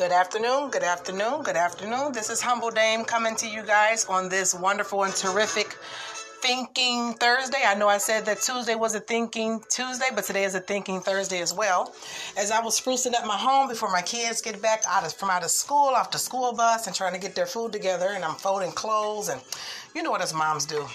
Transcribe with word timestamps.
Good 0.00 0.12
afternoon, 0.12 0.70
good 0.70 0.82
afternoon, 0.82 1.42
good 1.42 1.56
afternoon. 1.56 2.12
This 2.14 2.30
is 2.30 2.40
Humble 2.40 2.70
Dame 2.70 3.04
coming 3.04 3.36
to 3.36 3.46
you 3.46 3.62
guys 3.62 4.06
on 4.06 4.30
this 4.30 4.54
wonderful 4.54 5.04
and 5.04 5.14
terrific 5.14 5.76
Thinking 6.40 7.12
Thursday. 7.12 7.60
I 7.66 7.74
know 7.74 7.86
I 7.86 7.98
said 7.98 8.24
that 8.24 8.40
Tuesday 8.40 8.74
was 8.74 8.94
a 8.94 9.00
Thinking 9.00 9.62
Tuesday, 9.68 10.06
but 10.14 10.24
today 10.24 10.44
is 10.44 10.54
a 10.54 10.60
Thinking 10.60 11.02
Thursday 11.02 11.42
as 11.42 11.52
well. 11.52 11.94
As 12.38 12.50
I 12.50 12.62
was 12.62 12.80
sprucing 12.80 13.12
up 13.12 13.26
my 13.26 13.36
home 13.36 13.68
before 13.68 13.92
my 13.92 14.00
kids 14.00 14.40
get 14.40 14.62
back 14.62 14.84
out 14.88 15.04
of, 15.04 15.12
from 15.12 15.28
out 15.28 15.44
of 15.44 15.50
school, 15.50 15.88
off 15.88 16.10
the 16.10 16.16
school 16.16 16.54
bus, 16.54 16.86
and 16.86 16.96
trying 16.96 17.12
to 17.12 17.20
get 17.20 17.34
their 17.34 17.44
food 17.44 17.70
together, 17.70 18.12
and 18.14 18.24
I'm 18.24 18.36
folding 18.36 18.72
clothes, 18.72 19.28
and 19.28 19.38
you 19.94 20.02
know 20.02 20.10
what 20.10 20.22
us 20.22 20.32
moms 20.32 20.64
do 20.64 20.86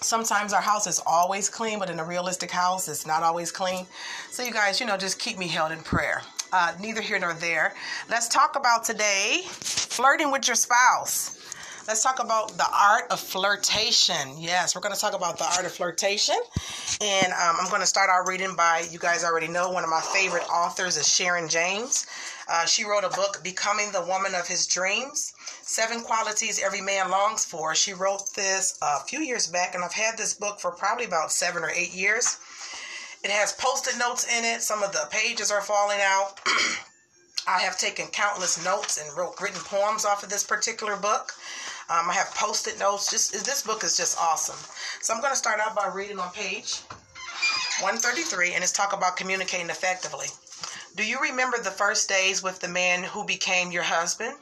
sometimes 0.00 0.52
our 0.52 0.60
house 0.60 0.88
is 0.88 1.00
always 1.06 1.48
clean, 1.48 1.78
but 1.78 1.88
in 1.88 2.00
a 2.00 2.04
realistic 2.04 2.50
house, 2.50 2.88
it's 2.88 3.06
not 3.06 3.22
always 3.22 3.52
clean. 3.52 3.86
So, 4.32 4.42
you 4.42 4.52
guys, 4.52 4.80
you 4.80 4.86
know, 4.86 4.96
just 4.96 5.20
keep 5.20 5.38
me 5.38 5.46
held 5.46 5.70
in 5.70 5.78
prayer. 5.78 6.22
Uh, 6.52 6.74
neither 6.80 7.00
here 7.00 7.18
nor 7.18 7.32
there. 7.32 7.74
Let's 8.10 8.28
talk 8.28 8.56
about 8.56 8.84
today 8.84 9.40
flirting 9.48 10.30
with 10.30 10.46
your 10.46 10.54
spouse. 10.54 11.38
Let's 11.88 12.02
talk 12.02 12.22
about 12.22 12.56
the 12.58 12.66
art 12.72 13.10
of 13.10 13.18
flirtation. 13.18 14.36
Yes, 14.38 14.74
we're 14.74 14.82
going 14.82 14.94
to 14.94 15.00
talk 15.00 15.14
about 15.14 15.38
the 15.38 15.44
art 15.44 15.64
of 15.64 15.72
flirtation. 15.72 16.36
And 17.00 17.32
um, 17.32 17.56
I'm 17.58 17.68
going 17.70 17.80
to 17.80 17.86
start 17.86 18.08
our 18.08 18.24
reading 18.26 18.54
by, 18.54 18.86
you 18.90 18.98
guys 18.98 19.24
already 19.24 19.48
know, 19.48 19.70
one 19.70 19.82
of 19.82 19.90
my 19.90 20.00
favorite 20.00 20.48
authors 20.48 20.96
is 20.96 21.08
Sharon 21.08 21.48
Jaynes. 21.48 22.06
Uh, 22.48 22.66
she 22.66 22.84
wrote 22.84 23.02
a 23.02 23.08
book, 23.08 23.42
Becoming 23.42 23.90
the 23.90 24.02
Woman 24.02 24.34
of 24.34 24.46
His 24.46 24.66
Dreams 24.66 25.32
Seven 25.62 26.02
Qualities 26.02 26.62
Every 26.62 26.80
Man 26.80 27.10
Longs 27.10 27.44
For. 27.44 27.74
She 27.74 27.94
wrote 27.94 28.32
this 28.34 28.78
a 28.82 29.00
few 29.00 29.20
years 29.20 29.46
back, 29.46 29.74
and 29.74 29.82
I've 29.82 29.92
had 29.92 30.18
this 30.18 30.34
book 30.34 30.60
for 30.60 30.70
probably 30.70 31.06
about 31.06 31.32
seven 31.32 31.62
or 31.64 31.70
eight 31.70 31.94
years. 31.94 32.36
It 33.24 33.30
has 33.30 33.52
post 33.52 33.86
it 33.86 33.98
notes 33.98 34.26
in 34.26 34.44
it, 34.44 34.62
some 34.62 34.82
of 34.82 34.92
the 34.92 35.06
pages 35.10 35.50
are 35.50 35.62
falling 35.62 36.00
out. 36.00 36.40
I 37.46 37.60
have 37.60 37.78
taken 37.78 38.06
countless 38.08 38.64
notes 38.64 38.98
and 38.98 39.16
wrote 39.16 39.40
written 39.40 39.60
poems 39.60 40.04
off 40.04 40.22
of 40.22 40.28
this 40.28 40.44
particular 40.44 40.96
book. 40.96 41.32
Um, 41.88 42.08
I 42.08 42.14
have 42.14 42.34
post-it 42.34 42.78
notes. 42.78 43.10
Just 43.10 43.32
this 43.44 43.62
book 43.62 43.84
is 43.84 43.96
just 43.96 44.18
awesome. 44.18 44.58
So 45.00 45.12
I'm 45.12 45.20
going 45.20 45.32
to 45.32 45.36
start 45.36 45.60
out 45.60 45.74
by 45.74 45.88
reading 45.92 46.18
on 46.18 46.30
page 46.30 46.80
133, 47.80 48.54
and 48.54 48.62
it's 48.62 48.72
talk 48.72 48.92
about 48.92 49.16
communicating 49.16 49.70
effectively. 49.70 50.28
Do 50.94 51.04
you 51.04 51.18
remember 51.20 51.58
the 51.58 51.70
first 51.70 52.08
days 52.08 52.42
with 52.42 52.60
the 52.60 52.68
man 52.68 53.02
who 53.02 53.24
became 53.24 53.72
your 53.72 53.82
husband? 53.82 54.36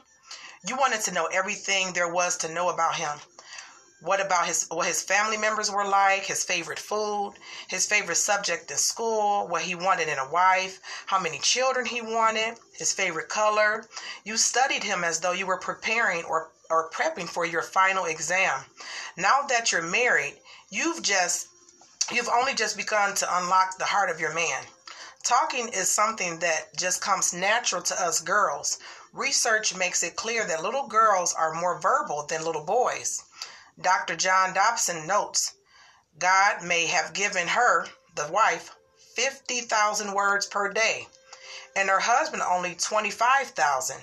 You 0.67 0.75
wanted 0.75 1.01
to 1.01 1.13
know 1.13 1.25
everything 1.25 1.93
there 1.93 2.11
was 2.11 2.37
to 2.37 2.53
know 2.53 2.69
about 2.69 2.95
him. 2.95 3.17
What 4.03 4.19
about 4.19 4.47
his 4.47 4.65
what 4.69 4.87
his 4.87 5.03
family 5.03 5.37
members 5.37 5.69
were 5.69 5.85
like, 5.85 6.23
his 6.23 6.43
favorite 6.43 6.79
food, 6.79 7.35
his 7.67 7.85
favorite 7.85 8.15
subject 8.15 8.71
in 8.71 8.77
school, 8.77 9.47
what 9.47 9.61
he 9.61 9.75
wanted 9.75 10.07
in 10.07 10.17
a 10.17 10.27
wife, 10.27 10.79
how 11.05 11.19
many 11.19 11.37
children 11.37 11.85
he 11.85 12.01
wanted, 12.01 12.57
his 12.73 12.93
favorite 12.93 13.29
color. 13.29 13.87
You 14.23 14.37
studied 14.37 14.83
him 14.83 15.03
as 15.03 15.19
though 15.19 15.33
you 15.33 15.45
were 15.45 15.59
preparing 15.59 16.23
or 16.23 16.51
or 16.71 16.89
prepping 16.89 17.29
for 17.29 17.45
your 17.45 17.61
final 17.61 18.05
exam. 18.05 18.65
Now 19.17 19.43
that 19.43 19.71
you're 19.71 19.83
married, 19.83 20.41
you've 20.71 21.03
just 21.03 21.49
you've 22.11 22.27
only 22.27 22.55
just 22.55 22.77
begun 22.77 23.13
to 23.13 23.37
unlock 23.37 23.77
the 23.77 23.85
heart 23.85 24.09
of 24.09 24.19
your 24.19 24.33
man. 24.33 24.65
Talking 25.23 25.67
is 25.67 25.91
something 25.91 26.39
that 26.39 26.75
just 26.75 27.01
comes 27.01 27.33
natural 27.33 27.83
to 27.83 28.01
us 28.01 28.19
girls. 28.19 28.79
Research 29.13 29.75
makes 29.75 30.01
it 30.01 30.15
clear 30.15 30.43
that 30.47 30.63
little 30.63 30.87
girls 30.87 31.35
are 31.35 31.53
more 31.53 31.79
verbal 31.79 32.25
than 32.25 32.43
little 32.43 32.63
boys. 32.63 33.25
Dr. 33.79 34.15
John 34.15 34.53
Dobson 34.53 35.07
notes 35.07 35.53
God 36.17 36.61
may 36.61 36.87
have 36.87 37.13
given 37.13 37.47
her, 37.47 37.87
the 38.15 38.27
wife, 38.27 38.75
50,000 39.15 40.11
words 40.13 40.45
per 40.45 40.73
day, 40.73 41.07
and 41.75 41.89
her 41.89 42.01
husband 42.01 42.43
only 42.43 42.75
25,000. 42.75 44.01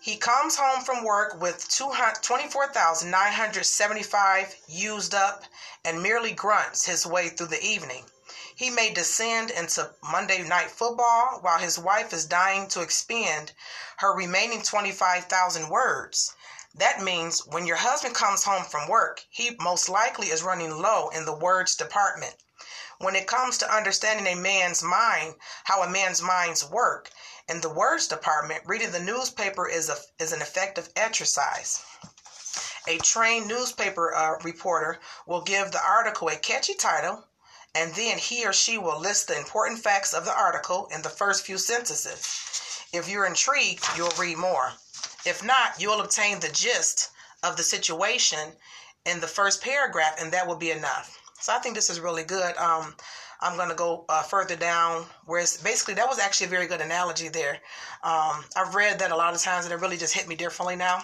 He 0.00 0.16
comes 0.16 0.56
home 0.56 0.82
from 0.84 1.02
work 1.02 1.40
with 1.40 1.68
24,975 1.68 4.56
used 4.68 5.14
up 5.14 5.42
and 5.84 6.00
merely 6.00 6.30
grunts 6.30 6.86
his 6.86 7.04
way 7.04 7.28
through 7.28 7.48
the 7.48 7.60
evening. 7.60 8.08
He 8.54 8.70
may 8.70 8.94
descend 8.94 9.50
into 9.50 9.92
Monday 10.00 10.42
night 10.42 10.70
football 10.70 11.40
while 11.40 11.58
his 11.58 11.76
wife 11.76 12.12
is 12.12 12.24
dying 12.24 12.68
to 12.68 12.82
expend 12.82 13.50
her 13.96 14.14
remaining 14.14 14.62
25,000 14.62 15.68
words. 15.68 16.35
That 16.78 17.00
means 17.00 17.46
when 17.46 17.66
your 17.66 17.76
husband 17.76 18.14
comes 18.14 18.44
home 18.44 18.64
from 18.64 18.86
work, 18.86 19.24
he 19.30 19.56
most 19.58 19.88
likely 19.88 20.26
is 20.26 20.42
running 20.42 20.70
low 20.70 21.08
in 21.08 21.24
the 21.24 21.34
words 21.34 21.74
department. 21.74 22.36
When 22.98 23.16
it 23.16 23.26
comes 23.26 23.56
to 23.58 23.74
understanding 23.74 24.26
a 24.26 24.36
man's 24.38 24.82
mind, 24.82 25.36
how 25.64 25.82
a 25.82 25.88
man's 25.88 26.20
minds 26.20 26.66
work, 26.66 27.10
in 27.48 27.62
the 27.62 27.72
words 27.72 28.08
department, 28.08 28.62
reading 28.66 28.90
the 28.90 29.00
newspaper 29.00 29.66
is 29.66 29.88
a 29.88 29.96
is 30.18 30.32
an 30.32 30.42
effective 30.42 30.90
exercise. 30.96 31.82
A 32.86 32.98
trained 32.98 33.48
newspaper 33.48 34.14
uh, 34.14 34.38
reporter 34.44 35.00
will 35.26 35.40
give 35.40 35.72
the 35.72 35.82
article 35.82 36.28
a 36.28 36.36
catchy 36.36 36.74
title, 36.74 37.24
and 37.74 37.94
then 37.94 38.18
he 38.18 38.46
or 38.46 38.52
she 38.52 38.76
will 38.76 39.00
list 39.00 39.28
the 39.28 39.38
important 39.38 39.82
facts 39.82 40.12
of 40.12 40.26
the 40.26 40.36
article 40.36 40.88
in 40.92 41.00
the 41.00 41.08
first 41.08 41.46
few 41.46 41.56
sentences. 41.56 42.84
If 42.92 43.08
you're 43.08 43.24
intrigued, 43.24 43.84
you'll 43.96 44.12
read 44.18 44.36
more. 44.36 44.74
If 45.24 45.44
not, 45.44 45.80
you'll 45.80 46.00
obtain 46.00 46.40
the 46.40 46.48
gist 46.48 47.10
of 47.42 47.56
the 47.56 47.62
situation 47.62 48.52
in 49.04 49.20
the 49.20 49.26
first 49.26 49.62
paragraph, 49.62 50.16
and 50.20 50.32
that 50.32 50.46
will 50.46 50.56
be 50.56 50.70
enough. 50.70 51.20
So 51.40 51.52
I 51.54 51.58
think 51.58 51.74
this 51.74 51.90
is 51.90 52.00
really 52.00 52.24
good. 52.24 52.56
Um, 52.56 52.94
I'm 53.40 53.56
going 53.56 53.68
to 53.68 53.74
go 53.74 54.04
uh, 54.08 54.22
further 54.22 54.56
down 54.56 55.04
where 55.26 55.40
it's 55.40 55.58
basically 55.58 55.94
that 55.94 56.08
was 56.08 56.18
actually 56.18 56.46
a 56.46 56.50
very 56.50 56.66
good 56.66 56.80
analogy 56.80 57.28
there. 57.28 57.58
Um, 58.02 58.44
I've 58.56 58.74
read 58.74 58.98
that 58.98 59.10
a 59.10 59.16
lot 59.16 59.34
of 59.34 59.42
times 59.42 59.66
and 59.66 59.74
it 59.74 59.80
really 59.80 59.98
just 59.98 60.14
hit 60.14 60.26
me 60.26 60.34
differently 60.34 60.76
now 60.76 61.02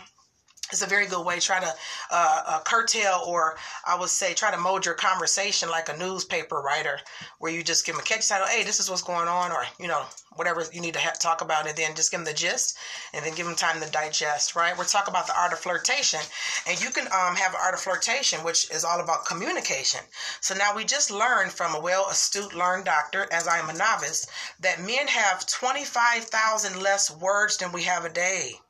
it's 0.73 0.83
a 0.83 0.87
very 0.87 1.07
good 1.07 1.25
way 1.25 1.39
try 1.39 1.61
to 1.61 1.75
uh, 2.11 2.43
uh, 2.47 2.61
curtail 2.61 3.23
or 3.27 3.57
i 3.87 3.99
would 3.99 4.09
say 4.09 4.35
try 4.35 4.51
to 4.51 4.59
mold 4.59 4.85
your 4.85 4.95
conversation 4.95 5.69
like 5.69 5.89
a 5.89 5.97
newspaper 5.97 6.61
writer 6.61 6.99
where 7.39 7.53
you 7.53 7.63
just 7.63 7.87
give 7.87 7.95
them 7.95 8.03
a 8.03 8.05
catchy 8.05 8.27
title 8.29 8.47
hey 8.49 8.65
this 8.65 8.81
is 8.81 8.91
what's 8.91 9.03
going 9.03 9.29
on 9.29 9.53
or 9.53 9.65
you 9.79 9.87
know 9.87 10.05
whatever 10.37 10.65
you 10.73 10.81
need 10.81 10.95
to 10.95 11.13
talk 11.21 11.43
about 11.43 11.67
and 11.67 11.77
then 11.77 11.95
just 11.95 12.11
give 12.11 12.19
them 12.19 12.25
the 12.25 12.33
gist 12.33 12.79
and 13.13 13.25
then 13.25 13.35
give 13.35 13.47
them 13.47 13.55
time 13.55 13.81
to 13.81 13.91
digest 13.91 14.57
right? 14.57 14.77
We're 14.77 14.85
talking 14.85 15.13
about 15.13 15.27
the 15.27 15.39
art 15.39 15.53
of 15.53 15.59
flirtation 15.59 16.21
and 16.67 16.81
you 16.83 16.91
can 16.91 17.07
um, 17.07 17.37
have 17.37 17.55
art 17.55 17.75
of 17.75 17.81
flirtation 17.81 18.43
which 18.45 18.71
is 18.71 18.85
all 18.85 19.01
about 19.01 19.27
communication. 19.27 20.01
So 20.41 20.55
now 20.55 20.75
we 20.75 20.85
just 20.85 21.11
learned 21.11 21.53
from 21.53 21.75
a 21.75 21.81
well 21.81 22.09
astute 22.09 22.55
learned 22.55 22.85
doctor 22.87 23.27
as 23.31 23.47
i 23.47 23.59
am 23.59 23.69
a 23.69 23.75
novice 23.75 24.27
that 24.61 24.81
men 24.81 25.07
have 25.07 25.47
25000 25.47 26.83
less 26.83 27.11
words 27.11 27.59
than 27.59 27.73
we 27.73 27.83
have 27.83 28.05
a 28.05 28.09
day 28.09 28.61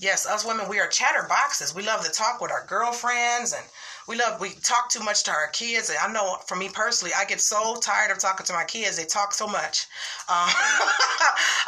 Yes, 0.00 0.26
us 0.26 0.44
women, 0.44 0.68
we 0.68 0.80
are 0.80 0.88
chatterboxes. 0.88 1.74
We 1.74 1.84
love 1.84 2.04
to 2.04 2.10
talk 2.10 2.40
with 2.40 2.50
our 2.50 2.64
girlfriends 2.66 3.52
and 3.52 3.64
we 4.08 4.16
love 4.16 4.40
we 4.40 4.50
talk 4.50 4.90
too 4.90 5.00
much 5.00 5.22
to 5.24 5.30
our 5.30 5.48
kids. 5.48 5.88
And 5.88 5.98
i 5.98 6.12
know 6.12 6.36
for 6.46 6.56
me 6.56 6.68
personally 6.68 7.14
i 7.16 7.24
get 7.24 7.40
so 7.40 7.76
tired 7.80 8.10
of 8.10 8.18
talking 8.18 8.44
to 8.46 8.52
my 8.52 8.64
kids. 8.64 8.96
They 8.96 9.04
talk 9.04 9.32
so 9.32 9.46
much. 9.46 9.86
Um, 10.26 10.48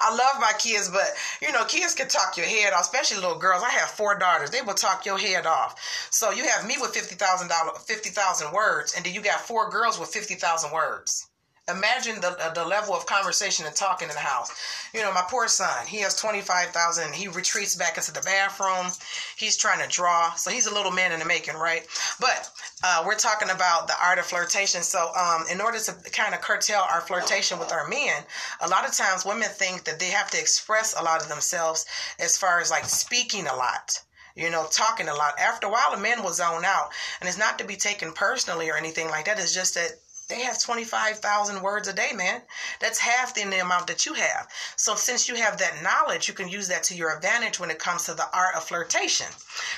i 0.00 0.16
love 0.16 0.40
my 0.40 0.52
kids 0.58 0.88
but 0.88 1.08
you 1.42 1.52
know 1.52 1.64
kids 1.66 1.94
can 1.94 2.08
talk 2.08 2.36
your 2.38 2.46
head 2.46 2.72
off 2.72 2.82
especially 2.82 3.18
little 3.18 3.38
girls. 3.38 3.62
I 3.62 3.70
have 3.70 3.90
four 3.90 4.18
daughters. 4.18 4.50
They 4.50 4.62
will 4.62 4.74
talk 4.74 5.06
your 5.06 5.18
head 5.18 5.46
off. 5.46 5.78
So 6.10 6.30
you 6.30 6.44
have 6.46 6.66
me 6.66 6.76
with 6.80 6.94
$50000 6.94 7.48
50000 7.48 8.52
words 8.52 8.94
and 8.96 9.04
then 9.04 9.14
you 9.14 9.20
got 9.20 9.40
four 9.40 9.70
girls 9.70 10.00
with 10.00 10.08
50000 10.12 10.72
words 10.72 11.25
imagine 11.68 12.20
the 12.20 12.52
the 12.54 12.64
level 12.64 12.94
of 12.94 13.06
conversation 13.06 13.66
and 13.66 13.74
talking 13.74 14.08
in 14.08 14.14
the 14.14 14.20
house. 14.20 14.50
You 14.94 15.02
know, 15.02 15.12
my 15.12 15.24
poor 15.28 15.48
son, 15.48 15.86
he 15.86 15.98
has 15.98 16.14
25,000. 16.14 17.12
He 17.12 17.28
retreats 17.28 17.74
back 17.74 17.96
into 17.96 18.12
the 18.12 18.20
bathroom. 18.20 18.92
He's 19.36 19.56
trying 19.56 19.82
to 19.82 19.88
draw. 19.88 20.32
So 20.34 20.50
he's 20.50 20.66
a 20.66 20.74
little 20.74 20.92
man 20.92 21.12
in 21.12 21.18
the 21.18 21.24
making, 21.24 21.56
right? 21.56 21.86
But 22.20 22.50
uh, 22.84 23.02
we're 23.06 23.16
talking 23.16 23.50
about 23.50 23.88
the 23.88 23.94
art 24.02 24.18
of 24.18 24.26
flirtation. 24.26 24.82
So 24.82 25.10
um, 25.16 25.44
in 25.50 25.60
order 25.60 25.78
to 25.78 25.92
kind 26.10 26.34
of 26.34 26.40
curtail 26.40 26.84
our 26.88 27.00
flirtation 27.00 27.58
with 27.58 27.72
our 27.72 27.88
men, 27.88 28.22
a 28.60 28.68
lot 28.68 28.88
of 28.88 28.94
times 28.94 29.24
women 29.24 29.48
think 29.48 29.84
that 29.84 29.98
they 29.98 30.10
have 30.10 30.30
to 30.30 30.40
express 30.40 30.94
a 30.98 31.02
lot 31.02 31.20
of 31.20 31.28
themselves 31.28 31.84
as 32.20 32.38
far 32.38 32.60
as 32.60 32.70
like 32.70 32.84
speaking 32.84 33.46
a 33.46 33.56
lot 33.56 34.02
you 34.36 34.50
know, 34.50 34.66
talking 34.70 35.08
a 35.08 35.14
lot. 35.14 35.32
After 35.40 35.66
a 35.66 35.70
while, 35.70 35.94
a 35.94 35.98
man 35.98 36.22
will 36.22 36.32
zone 36.32 36.62
out. 36.62 36.90
And 37.20 37.28
it's 37.28 37.38
not 37.38 37.58
to 37.58 37.64
be 37.64 37.74
taken 37.74 38.12
personally 38.12 38.68
or 38.68 38.76
anything 38.76 39.08
like 39.08 39.24
that. 39.24 39.38
It's 39.38 39.54
just 39.54 39.74
that 39.76 39.92
they 40.28 40.40
have 40.40 40.60
25,000 40.60 41.62
words 41.62 41.86
a 41.86 41.92
day, 41.92 42.12
man. 42.12 42.42
That's 42.80 42.98
half 42.98 43.34
the 43.34 43.42
amount 43.42 43.86
that 43.86 44.06
you 44.06 44.14
have. 44.14 44.48
So, 44.74 44.96
since 44.96 45.28
you 45.28 45.36
have 45.36 45.58
that 45.58 45.82
knowledge, 45.82 46.26
you 46.26 46.34
can 46.34 46.48
use 46.48 46.66
that 46.68 46.82
to 46.84 46.96
your 46.96 47.14
advantage 47.14 47.60
when 47.60 47.70
it 47.70 47.78
comes 47.78 48.04
to 48.04 48.14
the 48.14 48.28
art 48.32 48.56
of 48.56 48.64
flirtation, 48.64 49.28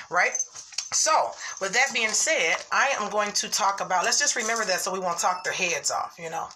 right? 0.09 0.33
So, 0.91 1.31
with 1.61 1.73
that 1.73 1.93
being 1.93 2.09
said, 2.09 2.57
I 2.71 2.95
am 2.99 3.11
going 3.11 3.31
to 3.33 3.47
talk 3.47 3.79
about, 3.79 4.05
let's 4.05 4.19
just 4.19 4.35
remember 4.35 4.65
that 4.65 4.81
so 4.81 4.91
we 4.91 4.99
won't 4.99 5.19
talk 5.19 5.43
their 5.43 5.53
heads 5.53 5.91
off, 5.91 6.15
you 6.17 6.31
know. 6.31 6.47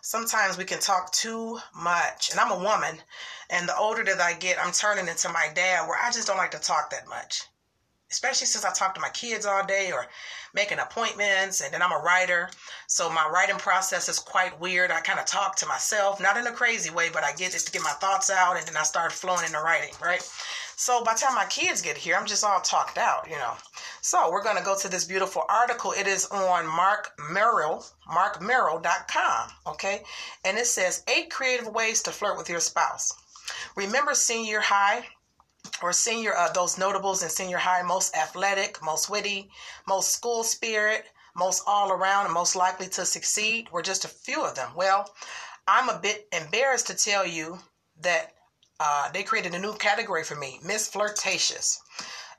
Sometimes 0.00 0.56
we 0.56 0.64
can 0.64 0.78
talk 0.78 1.12
too 1.12 1.58
much. 1.74 2.30
And 2.30 2.38
I'm 2.38 2.52
a 2.52 2.62
woman, 2.62 3.02
and 3.50 3.68
the 3.68 3.76
older 3.76 4.04
that 4.04 4.20
I 4.20 4.34
get, 4.34 4.64
I'm 4.64 4.72
turning 4.72 5.08
into 5.08 5.28
my 5.28 5.48
dad 5.54 5.88
where 5.88 5.98
I 6.00 6.12
just 6.12 6.28
don't 6.28 6.38
like 6.38 6.52
to 6.52 6.60
talk 6.60 6.90
that 6.90 7.08
much 7.08 7.49
especially 8.10 8.46
since 8.46 8.64
I 8.64 8.72
talk 8.72 8.94
to 8.94 9.00
my 9.00 9.08
kids 9.10 9.46
all 9.46 9.64
day 9.64 9.92
or 9.92 10.06
making 10.54 10.78
appointments 10.78 11.60
and 11.60 11.72
then 11.72 11.82
I'm 11.82 11.92
a 11.92 12.02
writer. 12.02 12.50
So 12.86 13.08
my 13.10 13.28
writing 13.32 13.56
process 13.56 14.08
is 14.08 14.18
quite 14.18 14.58
weird. 14.60 14.90
I 14.90 15.00
kind 15.00 15.20
of 15.20 15.26
talk 15.26 15.56
to 15.56 15.66
myself, 15.66 16.20
not 16.20 16.36
in 16.36 16.46
a 16.46 16.52
crazy 16.52 16.90
way, 16.90 17.08
but 17.12 17.24
I 17.24 17.32
get 17.32 17.52
just 17.52 17.66
to 17.66 17.72
get 17.72 17.82
my 17.82 17.90
thoughts 17.90 18.30
out 18.30 18.56
and 18.58 18.66
then 18.66 18.76
I 18.76 18.82
start 18.82 19.12
flowing 19.12 19.44
into 19.44 19.60
writing, 19.60 19.94
right? 20.02 20.22
So 20.76 21.04
by 21.04 21.12
the 21.12 21.20
time 21.20 21.34
my 21.34 21.44
kids 21.44 21.82
get 21.82 21.98
here, 21.98 22.16
I'm 22.16 22.26
just 22.26 22.42
all 22.42 22.60
talked 22.62 22.96
out, 22.96 23.28
you 23.28 23.36
know. 23.36 23.52
So 24.00 24.30
we're 24.32 24.42
going 24.42 24.56
to 24.56 24.64
go 24.64 24.76
to 24.78 24.88
this 24.88 25.04
beautiful 25.04 25.42
article. 25.48 25.92
It 25.92 26.06
is 26.06 26.24
on 26.26 26.66
Mark 26.66 27.12
Merrill, 27.30 27.84
markmerrill.com, 28.10 29.50
okay? 29.66 30.02
And 30.44 30.56
it 30.56 30.66
says 30.66 31.04
eight 31.06 31.30
creative 31.30 31.68
ways 31.68 32.02
to 32.04 32.10
flirt 32.10 32.38
with 32.38 32.48
your 32.48 32.60
spouse. 32.60 33.12
Remember 33.76 34.14
senior 34.14 34.60
high 34.60 35.04
or 35.82 35.92
senior 35.92 36.36
uh, 36.36 36.52
those 36.52 36.78
notables 36.78 37.22
in 37.22 37.28
senior 37.28 37.58
high 37.58 37.82
most 37.82 38.16
athletic, 38.16 38.82
most 38.82 39.08
witty, 39.10 39.50
most 39.86 40.10
school 40.10 40.42
spirit, 40.42 41.04
most 41.36 41.62
all 41.66 41.92
around 41.92 42.26
and 42.26 42.34
most 42.34 42.56
likely 42.56 42.88
to 42.88 43.04
succeed 43.06 43.70
were 43.70 43.82
just 43.82 44.04
a 44.04 44.08
few 44.08 44.42
of 44.42 44.54
them. 44.54 44.70
Well, 44.74 45.14
I'm 45.66 45.88
a 45.88 45.98
bit 45.98 46.28
embarrassed 46.32 46.88
to 46.88 46.94
tell 46.94 47.26
you 47.26 47.58
that 48.00 48.32
uh, 48.80 49.10
they 49.12 49.22
created 49.22 49.54
a 49.54 49.58
new 49.58 49.74
category 49.74 50.24
for 50.24 50.34
me, 50.34 50.58
Miss 50.64 50.88
Flirtatious. 50.88 51.80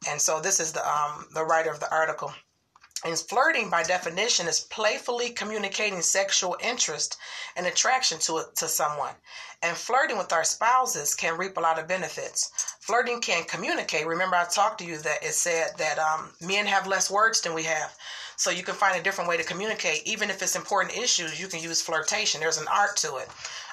And 0.09 0.19
so 0.19 0.41
this 0.41 0.59
is 0.59 0.71
the 0.73 0.87
um, 0.87 1.27
the 1.33 1.45
writer 1.45 1.71
of 1.71 1.79
the 1.79 1.91
article. 1.91 2.33
And 3.03 3.17
flirting, 3.17 3.69
by 3.69 3.83
definition, 3.83 4.47
is 4.47 4.59
playfully 4.59 5.31
communicating 5.31 6.01
sexual 6.01 6.55
interest 6.61 7.17
and 7.55 7.65
attraction 7.65 8.19
to 8.19 8.43
to 8.57 8.67
someone. 8.67 9.15
And 9.63 9.75
flirting 9.75 10.17
with 10.17 10.33
our 10.33 10.43
spouses 10.43 11.15
can 11.15 11.37
reap 11.37 11.57
a 11.57 11.61
lot 11.61 11.79
of 11.79 11.87
benefits. 11.87 12.51
Flirting 12.79 13.21
can 13.21 13.43
communicate. 13.45 14.07
Remember, 14.07 14.35
I 14.35 14.45
talked 14.45 14.79
to 14.79 14.85
you 14.85 14.97
that 14.99 15.23
it 15.23 15.33
said 15.33 15.71
that 15.77 15.99
um, 15.99 16.31
men 16.41 16.65
have 16.65 16.87
less 16.87 17.09
words 17.11 17.41
than 17.41 17.53
we 17.53 17.63
have. 17.63 17.95
So 18.41 18.49
you 18.49 18.63
can 18.63 18.73
find 18.73 18.99
a 18.99 19.03
different 19.03 19.29
way 19.29 19.37
to 19.37 19.43
communicate. 19.43 20.01
Even 20.03 20.31
if 20.31 20.41
it's 20.41 20.55
important 20.55 20.97
issues, 20.97 21.39
you 21.39 21.47
can 21.47 21.61
use 21.61 21.79
flirtation. 21.79 22.41
There's 22.41 22.57
an 22.57 22.65
art 22.73 22.97
to 22.97 23.17
it. 23.17 23.29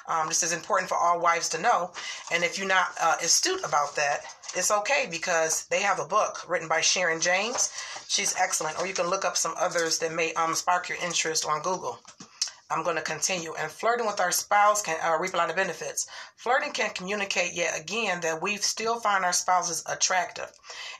Um, 0.07 0.27
this 0.27 0.43
is 0.43 0.53
important 0.53 0.89
for 0.89 0.95
all 0.95 1.19
wives 1.19 1.49
to 1.49 1.59
know. 1.59 1.89
And 2.31 2.43
if 2.43 2.55
you're 2.55 2.67
not 2.67 2.89
uh, 3.01 3.15
astute 3.19 3.63
about 3.65 3.95
that, 3.95 4.25
it's 4.53 4.69
okay 4.69 5.07
because 5.09 5.65
they 5.71 5.81
have 5.81 5.97
a 5.97 6.05
book 6.05 6.47
written 6.47 6.67
by 6.67 6.81
Sharon 6.81 7.19
Jaynes. 7.19 7.71
She's 8.07 8.35
excellent. 8.37 8.79
Or 8.79 8.85
you 8.85 8.93
can 8.93 9.07
look 9.07 9.25
up 9.25 9.37
some 9.37 9.55
others 9.57 9.97
that 9.99 10.13
may 10.13 10.33
um, 10.33 10.53
spark 10.53 10.87
your 10.87 10.99
interest 11.03 11.47
on 11.47 11.63
Google. 11.63 11.97
I'm 12.71 12.83
going 12.83 12.97
to 12.97 13.01
continue. 13.01 13.55
And 13.55 13.71
flirting 13.71 14.05
with 14.05 14.19
our 14.19 14.31
spouse 14.31 14.83
can 14.83 14.99
uh, 15.03 15.17
reap 15.17 15.33
a 15.33 15.37
lot 15.37 15.49
of 15.49 15.55
benefits. 15.55 16.07
Flirting 16.35 16.71
can 16.71 16.91
communicate 16.91 17.53
yet 17.53 17.79
again 17.79 18.21
that 18.21 18.43
we 18.43 18.57
still 18.57 18.99
find 18.99 19.25
our 19.25 19.33
spouses 19.33 19.83
attractive. 19.87 20.51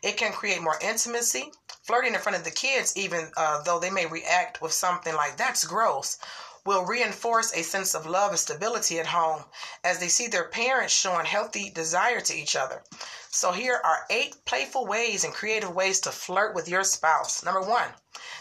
It 0.01 0.17
can 0.17 0.31
create 0.33 0.63
more 0.63 0.79
intimacy. 0.81 1.51
Flirting 1.83 2.15
in 2.15 2.19
front 2.21 2.39
of 2.39 2.43
the 2.43 2.49
kids, 2.49 2.97
even 2.97 3.31
uh, 3.37 3.61
though 3.61 3.79
they 3.79 3.91
may 3.91 4.07
react 4.07 4.63
with 4.63 4.73
something 4.73 5.13
like, 5.13 5.37
that's 5.37 5.63
gross 5.63 6.17
will 6.65 6.85
reinforce 6.85 7.53
a 7.53 7.63
sense 7.63 7.93
of 7.93 8.05
love 8.05 8.31
and 8.31 8.39
stability 8.39 8.99
at 8.99 9.07
home 9.07 9.45
as 9.83 9.99
they 9.99 10.07
see 10.07 10.27
their 10.27 10.49
parents 10.49 10.93
showing 10.93 11.25
healthy 11.25 11.69
desire 11.69 12.19
to 12.19 12.35
each 12.35 12.55
other. 12.55 12.83
So, 13.29 13.51
here 13.51 13.79
are 13.83 14.05
eight 14.09 14.43
playful 14.45 14.85
ways 14.85 15.23
and 15.23 15.33
creative 15.33 15.73
ways 15.73 15.99
to 16.01 16.11
flirt 16.11 16.55
with 16.55 16.67
your 16.67 16.83
spouse. 16.83 17.43
Number 17.43 17.61
one, 17.61 17.89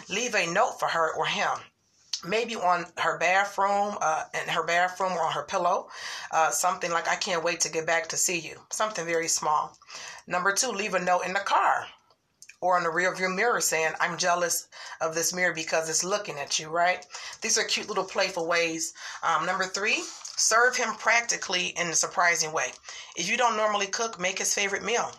leave 0.09 0.35
a 0.35 0.47
note 0.47 0.79
for 0.79 0.89
her 0.89 1.13
or 1.15 1.27
him 1.27 1.59
maybe 2.27 2.57
on 2.57 2.87
her 2.97 3.19
bathroom 3.19 3.97
uh, 4.01 4.25
in 4.35 4.49
her 4.49 4.65
bathroom 4.65 5.13
or 5.13 5.23
on 5.23 5.33
her 5.33 5.45
pillow 5.45 5.89
uh, 6.33 6.51
something 6.51 6.91
like 6.91 7.09
i 7.09 7.17
can't 7.17 7.45
wait 7.45 7.61
to 7.61 7.71
get 7.71 7.87
back 7.87 8.09
to 8.09 8.17
see 8.17 8.39
you 8.39 8.57
something 8.71 9.05
very 9.05 9.29
small 9.29 9.77
number 10.27 10.53
two 10.53 10.69
leave 10.71 10.95
a 10.95 10.99
note 10.99 11.25
in 11.27 11.33
the 11.33 11.41
car 11.41 11.87
or 12.61 12.77
in 12.77 12.83
the 12.83 12.91
rear 12.91 13.15
view 13.15 13.29
mirror 13.29 13.61
saying, 13.61 13.93
I'm 14.01 14.19
jealous 14.19 14.67
of 15.01 15.15
this 15.15 15.33
mirror 15.33 15.55
because 15.55 15.89
it's 15.89 16.03
looking 16.03 16.39
at 16.39 16.59
you, 16.59 16.69
right? 16.69 17.07
These 17.41 17.57
are 17.57 17.65
cute 17.65 17.89
little 17.89 18.05
playful 18.05 18.47
ways. 18.47 18.95
Um, 19.23 19.47
number 19.47 19.65
three, 19.65 20.03
serve 20.37 20.77
him 20.77 20.95
practically 20.95 21.69
in 21.69 21.89
a 21.89 21.95
surprising 21.95 22.53
way. 22.53 22.73
If 23.17 23.29
you 23.29 23.37
don't 23.37 23.57
normally 23.57 23.87
cook, 23.87 24.19
make 24.19 24.39
his 24.39 24.55
favorite 24.55 24.83
meal. 24.83 25.13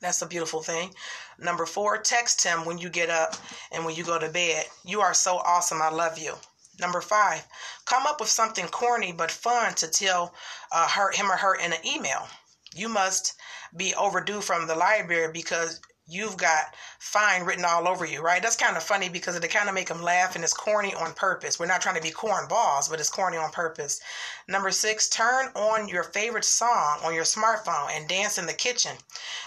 That's 0.00 0.20
a 0.20 0.26
beautiful 0.26 0.62
thing. 0.62 0.92
Number 1.38 1.66
four, 1.66 1.98
text 1.98 2.44
him 2.44 2.64
when 2.64 2.78
you 2.78 2.88
get 2.88 3.10
up 3.10 3.34
and 3.72 3.84
when 3.84 3.94
you 3.94 4.04
go 4.04 4.18
to 4.18 4.28
bed. 4.28 4.66
You 4.84 5.00
are 5.00 5.14
so 5.14 5.36
awesome. 5.38 5.82
I 5.82 5.90
love 5.90 6.18
you. 6.18 6.34
Number 6.80 7.00
five, 7.00 7.46
come 7.84 8.06
up 8.06 8.20
with 8.20 8.28
something 8.28 8.66
corny 8.66 9.12
but 9.12 9.30
fun 9.30 9.74
to 9.74 9.88
tell 9.88 10.34
uh, 10.72 10.88
her, 10.88 11.12
him 11.12 11.30
or 11.30 11.36
her 11.36 11.54
in 11.54 11.72
an 11.72 11.86
email. 11.86 12.26
You 12.74 12.88
must 12.88 13.34
be 13.76 13.94
overdue 13.94 14.40
from 14.40 14.66
the 14.66 14.74
library 14.74 15.32
because 15.32 15.80
you've 16.06 16.36
got 16.36 16.74
fine 16.98 17.44
written 17.44 17.64
all 17.64 17.88
over 17.88 18.04
you, 18.04 18.20
right? 18.20 18.42
That's 18.42 18.56
kind 18.56 18.76
of 18.76 18.82
funny 18.82 19.08
because 19.08 19.36
it 19.36 19.48
kind 19.48 19.68
of 19.68 19.74
make 19.74 19.88
them 19.88 20.02
laugh 20.02 20.34
and 20.34 20.44
it's 20.44 20.52
corny 20.52 20.94
on 20.94 21.14
purpose. 21.14 21.58
We're 21.58 21.66
not 21.66 21.80
trying 21.80 21.96
to 21.96 22.02
be 22.02 22.10
corn 22.10 22.46
balls, 22.48 22.88
but 22.88 23.00
it's 23.00 23.08
corny 23.08 23.36
on 23.36 23.50
purpose. 23.52 24.00
Number 24.48 24.70
six, 24.70 25.08
turn 25.08 25.46
on 25.54 25.88
your 25.88 26.02
favorite 26.02 26.44
song 26.44 26.98
on 27.04 27.14
your 27.14 27.24
smartphone 27.24 27.90
and 27.92 28.08
dance 28.08 28.36
in 28.36 28.46
the 28.46 28.52
kitchen 28.52 28.96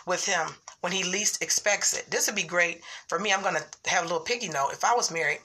with 0.05 0.25
him 0.25 0.47
when 0.81 0.91
he 0.91 1.03
least 1.03 1.41
expects 1.41 1.93
it. 1.97 2.09
This 2.09 2.27
would 2.27 2.35
be 2.35 2.43
great 2.43 2.81
for 3.07 3.19
me. 3.19 3.33
I'm 3.33 3.41
going 3.41 3.55
to 3.55 3.89
have 3.89 4.03
a 4.03 4.07
little 4.07 4.21
piggy 4.21 4.49
note. 4.49 4.71
If 4.73 4.83
I 4.83 4.95
was 4.95 5.11
married 5.11 5.39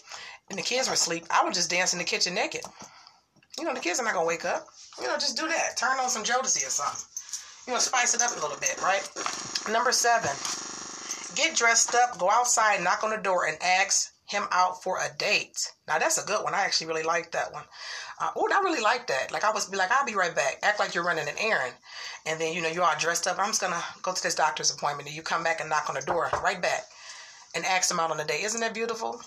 and 0.51 0.59
the 0.59 0.63
kids 0.63 0.89
were 0.89 0.95
asleep, 0.95 1.25
I 1.31 1.45
would 1.45 1.55
just 1.55 1.71
dance 1.71 1.93
in 1.93 1.99
the 1.99 2.05
kitchen 2.05 2.35
naked. 2.35 2.63
You 3.59 3.65
know, 3.65 3.75
the 3.75 3.81
kids 3.81 4.01
are 4.01 4.05
not 4.05 4.15
going 4.15 4.25
to 4.25 4.29
wake 4.29 4.45
up. 4.45 4.67
You 5.01 5.07
know, 5.07 5.15
just 5.15 5.37
do 5.37 5.47
that. 5.49 5.77
Turn 5.77 5.99
on 5.99 6.09
some 6.09 6.25
Jodeci 6.25 6.67
or 6.67 6.71
something. 6.71 7.09
You 7.67 7.75
know, 7.75 7.79
spice 7.79 8.15
it 8.15 8.23
up 8.23 8.33
a 8.33 8.41
little 8.41 8.59
bit, 8.59 8.81
right? 8.83 9.09
Number 9.71 9.93
seven, 9.93 10.31
Get 11.35 11.57
dressed 11.57 11.95
up, 11.95 12.19
go 12.19 12.31
outside, 12.31 12.83
knock 12.83 13.03
on 13.03 13.11
the 13.11 13.17
door, 13.17 13.47
and 13.47 13.57
ask 13.63 14.13
him 14.27 14.45
out 14.51 14.83
for 14.83 14.99
a 14.99 15.09
date. 15.17 15.73
Now 15.89 15.99
that's 15.99 16.19
a 16.19 16.27
good 16.27 16.45
one. 16.45 16.55
I 16.55 16.61
actually 16.61 16.89
really 16.89 17.03
like 17.03 17.31
that 17.33 17.53
one. 17.53 17.65
Uh, 18.21 18.31
oh, 18.37 18.49
I 18.53 18.61
really 18.61 18.83
like 18.83 19.07
that. 19.09 19.33
Like 19.33 19.45
I 19.45 19.51
was 19.51 19.67
be 19.67 19.77
like, 19.77 19.91
I'll 19.91 20.07
be 20.07 20.15
right 20.15 20.35
back. 20.35 20.59
Act 20.63 20.79
like 20.79 20.95
you're 20.95 21.05
running 21.05 21.29
an 21.29 21.35
errand, 21.39 21.75
and 22.27 22.41
then 22.41 22.53
you 22.53 22.63
know 22.63 22.69
you're 22.69 22.85
all 22.85 22.99
dressed 22.99 23.27
up. 23.27 23.39
I'm 23.39 23.49
just 23.49 23.61
gonna 23.61 23.83
go 24.03 24.13
to 24.13 24.23
this 24.23 24.35
doctor's 24.35 24.71
appointment, 24.71 25.09
and 25.09 25.17
you 25.17 25.23
come 25.23 25.43
back 25.43 25.61
and 25.61 25.69
knock 25.69 25.89
on 25.89 25.95
the 25.95 26.03
door 26.03 26.31
right 26.43 26.61
back, 26.61 26.85
and 27.55 27.65
ask 27.65 27.91
him 27.91 28.01
out 28.01 28.11
on 28.11 28.17
the 28.17 28.25
day. 28.25 28.43
Isn't 28.43 28.61
that 28.61 28.75
beautiful? 28.75 29.21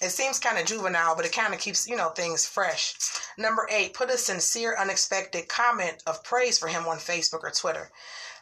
It 0.00 0.10
seems 0.10 0.38
kind 0.38 0.58
of 0.58 0.66
juvenile, 0.66 1.14
but 1.14 1.24
it 1.24 1.32
kind 1.32 1.54
of 1.54 1.60
keeps 1.60 1.88
you 1.88 1.96
know 1.96 2.10
things 2.10 2.44
fresh. 2.46 2.94
Number 3.38 3.66
eight, 3.70 3.94
put 3.94 4.10
a 4.10 4.18
sincere, 4.18 4.76
unexpected 4.78 5.48
comment 5.48 6.02
of 6.06 6.24
praise 6.24 6.58
for 6.58 6.68
him 6.68 6.86
on 6.86 6.98
Facebook 6.98 7.42
or 7.42 7.50
Twitter. 7.50 7.90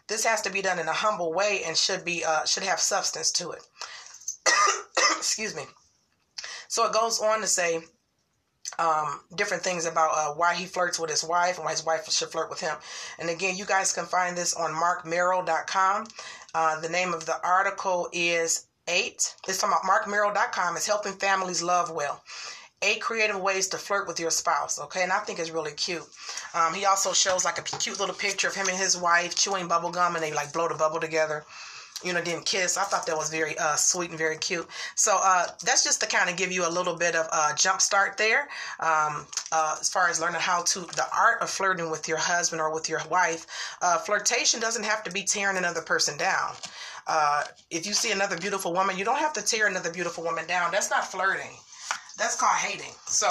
This 0.08 0.24
has 0.24 0.42
to 0.42 0.50
be 0.50 0.62
done 0.62 0.80
in 0.80 0.88
a 0.88 0.92
humble 0.92 1.32
way 1.32 1.62
and 1.64 1.76
should 1.76 2.04
be 2.04 2.24
uh, 2.24 2.44
should 2.44 2.64
have 2.64 2.80
substance 2.80 3.30
to 3.32 3.52
it. 3.52 3.62
Excuse 5.16 5.54
me. 5.54 5.64
So 6.66 6.86
it 6.86 6.92
goes 6.92 7.20
on 7.20 7.40
to 7.40 7.46
say 7.46 7.82
um, 8.78 9.20
different 9.34 9.62
things 9.62 9.86
about 9.86 10.10
uh, 10.14 10.34
why 10.34 10.54
he 10.54 10.64
flirts 10.66 10.98
with 10.98 11.10
his 11.10 11.24
wife 11.24 11.56
and 11.56 11.64
why 11.64 11.72
his 11.72 11.84
wife 11.84 12.10
should 12.10 12.30
flirt 12.30 12.50
with 12.50 12.60
him. 12.60 12.76
And 13.18 13.28
again, 13.28 13.56
you 13.56 13.64
guys 13.64 13.92
can 13.92 14.06
find 14.06 14.36
this 14.36 14.54
on 14.54 14.72
markmerrill.com. 14.72 16.06
Uh, 16.54 16.80
the 16.80 16.88
name 16.88 17.12
of 17.12 17.26
the 17.26 17.40
article 17.44 18.08
is 18.12 18.66
eight. 18.88 19.34
It's 19.48 19.58
talking 19.58 19.76
about 19.82 19.90
markmerrill.com. 19.90 20.76
It's 20.76 20.86
helping 20.86 21.12
families 21.14 21.62
love 21.62 21.90
well 21.90 22.22
eight 22.82 23.00
creative 23.00 23.38
ways 23.40 23.68
to 23.68 23.76
flirt 23.76 24.08
with 24.08 24.18
your 24.18 24.30
spouse. 24.30 24.80
Okay, 24.80 25.02
and 25.02 25.12
I 25.12 25.18
think 25.18 25.38
it's 25.38 25.50
really 25.50 25.72
cute. 25.72 26.06
Um, 26.54 26.74
he 26.74 26.86
also 26.86 27.12
shows 27.12 27.44
like 27.44 27.58
a 27.58 27.62
cute 27.62 28.00
little 28.00 28.14
picture 28.14 28.48
of 28.48 28.54
him 28.54 28.68
and 28.68 28.76
his 28.76 28.96
wife 28.96 29.36
chewing 29.36 29.68
bubble 29.68 29.90
gum, 29.90 30.14
and 30.14 30.24
they 30.24 30.32
like 30.32 30.52
blow 30.52 30.68
the 30.68 30.74
bubble 30.74 31.00
together. 31.00 31.44
You 32.02 32.12
know, 32.14 32.22
didn't 32.22 32.46
kiss. 32.46 32.78
I 32.78 32.84
thought 32.84 33.06
that 33.06 33.16
was 33.16 33.28
very 33.30 33.58
uh, 33.58 33.76
sweet 33.76 34.10
and 34.10 34.18
very 34.18 34.38
cute. 34.38 34.66
So 34.94 35.18
uh, 35.22 35.46
that's 35.64 35.84
just 35.84 36.00
to 36.00 36.06
kind 36.06 36.30
of 36.30 36.36
give 36.36 36.50
you 36.50 36.66
a 36.66 36.70
little 36.70 36.96
bit 36.96 37.14
of 37.14 37.26
a 37.26 37.54
jump 37.54 37.80
start 37.80 38.16
there, 38.16 38.48
um, 38.80 39.26
uh, 39.52 39.76
as 39.80 39.88
far 39.90 40.08
as 40.08 40.20
learning 40.20 40.40
how 40.40 40.62
to 40.62 40.80
the 40.80 41.04
art 41.14 41.42
of 41.42 41.50
flirting 41.50 41.90
with 41.90 42.08
your 42.08 42.16
husband 42.16 42.60
or 42.60 42.72
with 42.72 42.88
your 42.88 43.02
wife. 43.10 43.46
Uh, 43.82 43.98
flirtation 43.98 44.60
doesn't 44.60 44.84
have 44.84 45.02
to 45.04 45.10
be 45.10 45.22
tearing 45.22 45.58
another 45.58 45.82
person 45.82 46.16
down. 46.16 46.54
Uh, 47.06 47.44
if 47.70 47.86
you 47.86 47.92
see 47.92 48.12
another 48.12 48.38
beautiful 48.38 48.72
woman, 48.72 48.96
you 48.96 49.04
don't 49.04 49.18
have 49.18 49.32
to 49.32 49.42
tear 49.42 49.66
another 49.66 49.92
beautiful 49.92 50.24
woman 50.24 50.46
down. 50.46 50.70
That's 50.70 50.90
not 50.90 51.10
flirting. 51.10 51.56
That's 52.16 52.36
called 52.36 52.56
hating. 52.56 52.94
So 53.06 53.28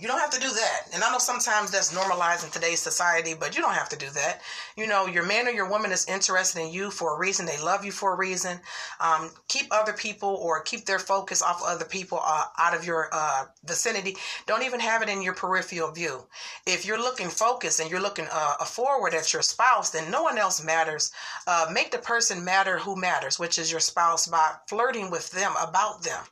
you 0.00 0.08
don't 0.08 0.18
have 0.18 0.30
to 0.30 0.40
do 0.40 0.48
that. 0.48 0.88
And 0.92 1.02
I 1.04 1.12
know 1.12 1.18
sometimes 1.18 1.70
that's 1.70 1.94
normalized 1.94 2.44
in 2.44 2.50
today's 2.50 2.80
society, 2.80 3.34
but 3.38 3.56
you 3.56 3.62
don't 3.62 3.74
have 3.74 3.88
to 3.90 3.96
do 3.96 4.08
that. 4.10 4.40
You 4.76 4.86
know, 4.86 5.06
your 5.06 5.24
man 5.24 5.46
or 5.46 5.50
your 5.50 5.68
woman 5.68 5.92
is 5.92 6.06
interested 6.06 6.60
in 6.60 6.72
you 6.72 6.90
for 6.90 7.14
a 7.14 7.18
reason. 7.18 7.46
They 7.46 7.60
love 7.60 7.84
you 7.84 7.92
for 7.92 8.12
a 8.12 8.16
reason. 8.16 8.58
Um, 9.00 9.30
keep 9.48 9.66
other 9.70 9.92
people 9.92 10.38
or 10.42 10.62
keep 10.62 10.86
their 10.86 10.98
focus 10.98 11.42
off 11.42 11.62
other 11.64 11.84
people 11.84 12.20
uh, 12.22 12.44
out 12.58 12.74
of 12.74 12.84
your 12.84 13.08
uh, 13.12 13.44
vicinity. 13.64 14.16
Don't 14.46 14.64
even 14.64 14.80
have 14.80 15.02
it 15.02 15.08
in 15.08 15.22
your 15.22 15.34
peripheral 15.34 15.92
view. 15.92 16.24
If 16.66 16.84
you're 16.84 17.00
looking 17.00 17.28
focused 17.28 17.80
and 17.80 17.90
you're 17.90 18.00
looking 18.00 18.26
uh, 18.32 18.64
forward 18.64 19.14
at 19.14 19.32
your 19.32 19.42
spouse, 19.42 19.90
then 19.90 20.10
no 20.10 20.22
one 20.22 20.38
else 20.38 20.62
matters. 20.64 21.12
Uh, 21.46 21.66
make 21.72 21.90
the 21.90 21.98
person 21.98 22.44
matter 22.44 22.78
who 22.78 22.96
matters, 22.96 23.38
which 23.38 23.58
is 23.58 23.70
your 23.70 23.80
spouse, 23.80 24.26
by 24.26 24.52
flirting 24.68 25.10
with 25.10 25.30
them 25.30 25.52
about 25.60 26.02
them. 26.02 26.24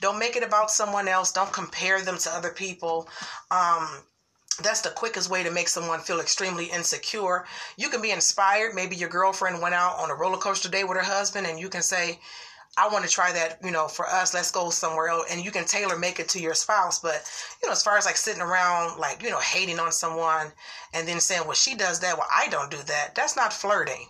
Don't 0.00 0.18
make 0.18 0.36
it 0.36 0.42
about 0.42 0.70
someone 0.70 1.08
else. 1.08 1.32
Don't 1.32 1.52
compare 1.52 2.00
them 2.00 2.18
to 2.18 2.30
other 2.30 2.50
people. 2.50 2.83
Um, 3.50 4.02
that's 4.62 4.82
the 4.82 4.90
quickest 4.90 5.30
way 5.30 5.42
to 5.42 5.50
make 5.50 5.68
someone 5.68 6.00
feel 6.00 6.20
extremely 6.20 6.66
insecure. 6.66 7.44
You 7.76 7.88
can 7.88 8.00
be 8.00 8.12
inspired. 8.12 8.74
Maybe 8.74 8.96
your 8.96 9.08
girlfriend 9.08 9.60
went 9.60 9.74
out 9.74 9.98
on 9.98 10.10
a 10.10 10.14
roller 10.14 10.38
coaster 10.38 10.70
day 10.70 10.84
with 10.84 10.96
her 10.96 11.02
husband, 11.02 11.46
and 11.46 11.58
you 11.58 11.68
can 11.68 11.82
say, 11.82 12.20
I 12.76 12.88
want 12.88 13.04
to 13.04 13.10
try 13.10 13.32
that, 13.32 13.60
you 13.62 13.70
know, 13.70 13.86
for 13.86 14.06
us, 14.06 14.34
let's 14.34 14.50
go 14.50 14.70
somewhere 14.70 15.08
else. 15.08 15.26
And 15.30 15.44
you 15.44 15.52
can 15.52 15.64
tailor 15.64 15.96
make 15.96 16.18
it 16.18 16.28
to 16.30 16.40
your 16.40 16.54
spouse. 16.54 16.98
But, 16.98 17.22
you 17.62 17.68
know, 17.68 17.72
as 17.72 17.84
far 17.84 17.96
as 17.96 18.04
like 18.04 18.16
sitting 18.16 18.42
around, 18.42 18.98
like, 18.98 19.22
you 19.22 19.30
know, 19.30 19.38
hating 19.38 19.78
on 19.78 19.92
someone 19.92 20.52
and 20.92 21.06
then 21.06 21.20
saying, 21.20 21.42
well, 21.44 21.54
she 21.54 21.76
does 21.76 22.00
that, 22.00 22.18
well, 22.18 22.26
I 22.36 22.48
don't 22.48 22.72
do 22.72 22.82
that, 22.86 23.14
that's 23.14 23.36
not 23.36 23.52
flirting. 23.52 24.08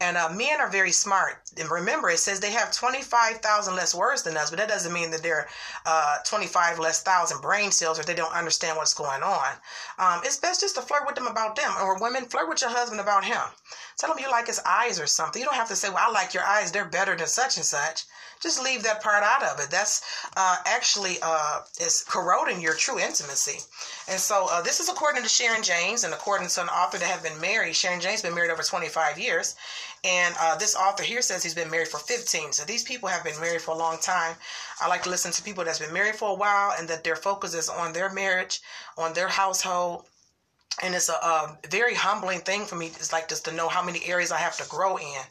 And 0.00 0.16
uh, 0.16 0.28
men 0.30 0.60
are 0.60 0.70
very 0.70 0.92
smart. 0.92 1.40
And 1.58 1.70
remember, 1.70 2.10
it 2.10 2.18
says 2.18 2.40
they 2.40 2.52
have 2.52 2.72
25,000 2.72 3.74
less 3.74 3.94
words 3.94 4.22
than 4.22 4.36
us, 4.36 4.50
but 4.50 4.58
that 4.58 4.68
doesn't 4.68 4.92
mean 4.92 5.10
that 5.10 5.22
they're 5.22 5.48
uh, 5.86 6.18
25 6.26 6.78
less 6.78 7.02
thousand 7.02 7.40
brain 7.40 7.70
cells 7.70 7.98
or 7.98 8.02
they 8.02 8.14
don't 8.14 8.34
understand 8.34 8.76
what's 8.76 8.94
going 8.94 9.22
on. 9.22 9.48
Um, 9.98 10.20
it's 10.24 10.38
best 10.38 10.60
just 10.60 10.74
to 10.76 10.82
flirt 10.82 11.06
with 11.06 11.14
them 11.14 11.26
about 11.26 11.56
them. 11.56 11.72
Or 11.80 11.98
women, 11.98 12.24
flirt 12.26 12.48
with 12.48 12.60
your 12.60 12.70
husband 12.70 13.00
about 13.00 13.24
him. 13.24 13.42
Tell 13.96 14.12
him 14.12 14.22
you 14.22 14.30
like 14.30 14.46
his 14.46 14.60
eyes 14.66 15.00
or 15.00 15.06
something. 15.06 15.40
You 15.40 15.46
don't 15.46 15.56
have 15.56 15.68
to 15.68 15.76
say, 15.76 15.88
well, 15.88 16.08
I 16.08 16.12
like 16.12 16.34
your 16.34 16.44
eyes, 16.44 16.72
they're 16.72 16.84
better 16.84 17.16
than 17.16 17.26
such 17.26 17.56
and 17.56 17.64
such 17.64 18.04
just 18.40 18.62
leave 18.62 18.82
that 18.82 19.02
part 19.02 19.22
out 19.22 19.42
of 19.42 19.60
it. 19.60 19.70
That's 19.70 20.02
uh, 20.36 20.56
actually 20.66 21.16
uh, 21.22 21.60
is 21.80 22.04
corroding 22.06 22.60
your 22.60 22.74
true 22.74 22.98
intimacy. 22.98 23.58
And 24.08 24.20
so 24.20 24.46
uh, 24.50 24.62
this 24.62 24.80
is 24.80 24.88
according 24.88 25.22
to 25.22 25.28
Sharon 25.28 25.62
Jaynes 25.62 26.04
and 26.04 26.12
according 26.12 26.48
to 26.48 26.62
an 26.62 26.68
author 26.68 26.98
that 26.98 27.08
have 27.08 27.22
been 27.22 27.40
married. 27.40 27.74
Sharon 27.74 28.00
Jaynes 28.00 28.22
been 28.22 28.34
married 28.34 28.50
over 28.50 28.62
25 28.62 29.18
years, 29.18 29.55
and 30.04 30.34
uh, 30.40 30.56
this 30.56 30.76
author 30.76 31.02
here 31.02 31.22
says 31.22 31.42
he's 31.42 31.54
been 31.54 31.70
married 31.70 31.88
for 31.88 31.98
15. 31.98 32.52
So 32.52 32.64
these 32.64 32.82
people 32.82 33.08
have 33.08 33.24
been 33.24 33.38
married 33.40 33.60
for 33.60 33.74
a 33.74 33.78
long 33.78 33.98
time. 33.98 34.36
I 34.80 34.88
like 34.88 35.02
to 35.04 35.10
listen 35.10 35.32
to 35.32 35.42
people 35.42 35.64
that's 35.64 35.78
been 35.78 35.92
married 35.92 36.16
for 36.16 36.30
a 36.30 36.34
while 36.34 36.74
and 36.78 36.88
that 36.88 37.04
their 37.04 37.16
focus 37.16 37.54
is 37.54 37.68
on 37.68 37.92
their 37.92 38.12
marriage, 38.12 38.60
on 38.96 39.14
their 39.14 39.28
household, 39.28 40.04
and 40.82 40.94
it's 40.94 41.08
a, 41.08 41.12
a, 41.12 41.58
very 41.70 41.94
humbling 41.94 42.40
thing 42.40 42.66
for 42.66 42.76
me 42.76 42.86
it's 42.86 43.12
like 43.12 43.28
just 43.28 43.44
to 43.46 43.52
know 43.52 43.68
how 43.68 43.82
many 43.82 44.04
areas 44.04 44.30
i 44.30 44.38
have 44.38 44.56
to 44.56 44.68
grow 44.68 44.98
in 44.98 45.22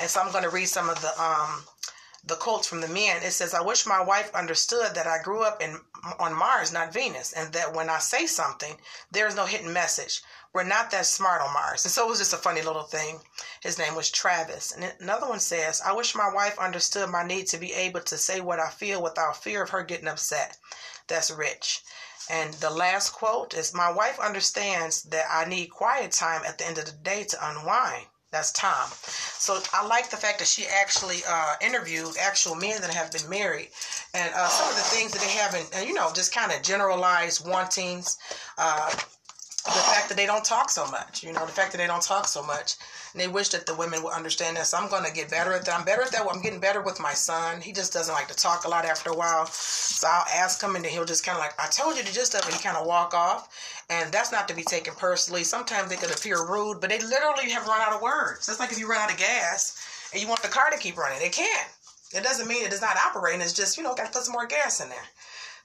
and 0.00 0.08
so 0.08 0.20
i'm 0.20 0.32
going 0.32 0.44
to 0.44 0.50
read 0.50 0.66
some 0.66 0.88
of 0.88 1.00
the 1.02 1.22
um, 1.22 1.62
the 2.26 2.34
quotes 2.34 2.66
from 2.66 2.80
the 2.80 2.88
men, 2.88 3.22
it 3.22 3.30
says, 3.30 3.54
I 3.54 3.60
wish 3.60 3.86
my 3.86 4.00
wife 4.00 4.34
understood 4.34 4.94
that 4.94 5.06
I 5.06 5.22
grew 5.22 5.42
up 5.42 5.62
in 5.62 5.80
on 6.18 6.34
Mars, 6.34 6.72
not 6.72 6.92
Venus, 6.92 7.32
and 7.32 7.52
that 7.52 7.72
when 7.72 7.88
I 7.88 7.98
say 7.98 8.26
something, 8.26 8.76
there's 9.10 9.36
no 9.36 9.46
hidden 9.46 9.72
message. 9.72 10.22
We're 10.52 10.64
not 10.64 10.90
that 10.90 11.06
smart 11.06 11.40
on 11.40 11.52
Mars. 11.52 11.84
And 11.84 11.92
so 11.92 12.06
it 12.06 12.10
was 12.10 12.18
just 12.18 12.32
a 12.32 12.36
funny 12.36 12.62
little 12.62 12.82
thing. 12.82 13.20
His 13.60 13.78
name 13.78 13.94
was 13.94 14.10
Travis. 14.10 14.72
And 14.72 14.92
another 15.00 15.28
one 15.28 15.40
says, 15.40 15.80
I 15.80 15.92
wish 15.92 16.14
my 16.14 16.32
wife 16.32 16.58
understood 16.58 17.08
my 17.10 17.24
need 17.24 17.46
to 17.48 17.58
be 17.58 17.72
able 17.72 18.00
to 18.00 18.18
say 18.18 18.40
what 18.40 18.58
I 18.60 18.70
feel 18.70 19.02
without 19.02 19.42
fear 19.42 19.62
of 19.62 19.70
her 19.70 19.82
getting 19.82 20.08
upset. 20.08 20.56
That's 21.06 21.30
rich. 21.30 21.82
And 22.28 22.54
the 22.54 22.70
last 22.70 23.10
quote 23.10 23.54
is, 23.54 23.72
My 23.72 23.90
wife 23.90 24.18
understands 24.18 25.02
that 25.04 25.26
I 25.30 25.44
need 25.44 25.68
quiet 25.68 26.10
time 26.10 26.42
at 26.44 26.58
the 26.58 26.66
end 26.66 26.78
of 26.78 26.86
the 26.86 26.92
day 26.92 27.24
to 27.24 27.48
unwind. 27.50 28.06
That's 28.32 28.52
Tom. 28.52 28.90
So 29.38 29.60
I 29.72 29.86
like 29.86 30.10
the 30.10 30.16
fact 30.16 30.40
that 30.40 30.48
she 30.48 30.66
actually 30.66 31.18
uh, 31.28 31.54
interviewed 31.62 32.16
actual 32.20 32.54
men 32.54 32.80
that 32.80 32.92
have 32.92 33.12
been 33.12 33.28
married, 33.30 33.70
and 34.14 34.32
uh, 34.34 34.48
some 34.48 34.68
of 34.68 34.74
the 34.74 34.82
things 34.82 35.12
that 35.12 35.20
they 35.20 35.30
haven't, 35.30 35.70
and 35.74 35.88
you 35.88 35.94
know, 35.94 36.10
just 36.14 36.34
kind 36.34 36.52
of 36.52 36.62
generalized 36.62 37.48
wantings. 37.48 38.18
Uh, 38.58 38.90
the 39.66 39.72
fact 39.72 40.08
that 40.08 40.16
they 40.16 40.26
don't 40.26 40.44
talk 40.44 40.70
so 40.70 40.86
much, 40.92 41.24
you 41.24 41.32
know, 41.32 41.44
the 41.44 41.50
fact 41.50 41.72
that 41.72 41.78
they 41.78 41.88
don't 41.88 42.02
talk 42.02 42.28
so 42.28 42.40
much, 42.42 42.76
and 43.16 43.22
they 43.22 43.28
wish 43.28 43.48
that 43.48 43.64
the 43.64 43.74
women 43.74 44.02
would 44.02 44.12
understand 44.12 44.58
this. 44.58 44.74
I'm 44.74 44.90
going 44.90 45.02
to 45.02 45.10
get 45.10 45.30
better 45.30 45.54
at 45.54 45.64
that. 45.64 45.78
I'm 45.78 45.86
better 45.86 46.02
at 46.02 46.12
that. 46.12 46.26
I'm 46.30 46.42
getting 46.42 46.60
better 46.60 46.82
with 46.82 47.00
my 47.00 47.14
son. 47.14 47.62
He 47.62 47.72
just 47.72 47.90
doesn't 47.90 48.14
like 48.14 48.28
to 48.28 48.36
talk 48.36 48.66
a 48.66 48.68
lot 48.68 48.84
after 48.84 49.08
a 49.08 49.16
while, 49.16 49.46
so 49.46 50.06
I'll 50.06 50.26
ask 50.34 50.62
him, 50.62 50.76
and 50.76 50.84
then 50.84 50.92
he'll 50.92 51.06
just 51.06 51.24
kind 51.24 51.34
of 51.34 51.40
like, 51.40 51.58
"I 51.58 51.66
told 51.68 51.96
you 51.96 52.02
to 52.02 52.12
just 52.12 52.34
up," 52.34 52.44
and 52.44 52.52
he 52.52 52.62
kind 52.62 52.76
of 52.76 52.86
walk 52.86 53.14
off, 53.14 53.48
and 53.88 54.12
that's 54.12 54.32
not 54.32 54.48
to 54.48 54.54
be 54.54 54.64
taken 54.64 54.92
personally. 54.96 55.44
Sometimes 55.44 55.88
they 55.88 55.96
could 55.96 56.10
appear 56.10 56.44
rude, 56.44 56.78
but 56.78 56.90
they 56.90 56.98
literally 56.98 57.48
have 57.48 57.66
run 57.66 57.80
out 57.80 57.94
of 57.94 58.02
words. 58.02 58.50
It's 58.50 58.60
like 58.60 58.70
if 58.70 58.78
you 58.78 58.86
run 58.86 59.00
out 59.00 59.10
of 59.10 59.16
gas 59.16 59.80
and 60.12 60.20
you 60.20 60.28
want 60.28 60.42
the 60.42 60.48
car 60.48 60.68
to 60.70 60.76
keep 60.76 60.98
running, 60.98 61.26
it 61.26 61.32
can't. 61.32 61.68
It 62.12 62.22
doesn't 62.22 62.46
mean 62.46 62.66
it 62.66 62.72
is 62.74 62.82
not 62.82 62.98
operating. 62.98 63.40
It's 63.40 63.54
just 63.54 63.78
you 63.78 63.82
know 63.82 63.94
got 63.94 64.06
to 64.06 64.12
put 64.12 64.24
some 64.24 64.34
more 64.34 64.46
gas 64.46 64.82
in 64.82 64.90
there. 64.90 65.08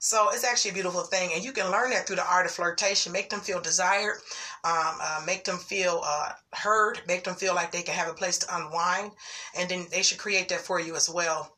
So 0.04 0.30
it's 0.30 0.42
actually 0.42 0.72
a 0.72 0.74
beautiful 0.74 1.02
thing, 1.02 1.30
and 1.32 1.44
you 1.44 1.52
can 1.52 1.70
learn 1.70 1.90
that 1.90 2.08
through 2.08 2.16
the 2.16 2.28
art 2.28 2.44
of 2.44 2.50
flirtation. 2.50 3.12
Make 3.12 3.30
them 3.30 3.38
feel 3.38 3.60
desired, 3.60 4.16
um, 4.64 4.98
uh, 5.00 5.22
make 5.24 5.44
them 5.44 5.58
feel 5.58 6.00
uh, 6.04 6.32
heard, 6.54 7.00
make 7.06 7.22
them 7.22 7.36
feel 7.36 7.54
like 7.54 7.70
they 7.70 7.82
can 7.82 7.94
have 7.94 8.08
a 8.08 8.12
place 8.12 8.36
to 8.38 8.56
unwind, 8.56 9.12
and 9.56 9.70
then 9.70 9.86
they 9.92 10.02
should 10.02 10.18
create 10.18 10.48
that 10.48 10.60
for 10.60 10.80
you 10.80 10.96
as 10.96 11.08
well. 11.08 11.56